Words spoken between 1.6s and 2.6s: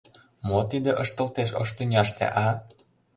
ош тӱняште, а?!